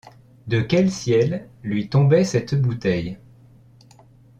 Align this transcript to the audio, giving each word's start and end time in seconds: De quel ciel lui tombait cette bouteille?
De 0.47 0.61
quel 0.61 0.89
ciel 0.89 1.47
lui 1.61 1.87
tombait 1.87 2.23
cette 2.23 2.59
bouteille? 2.59 3.19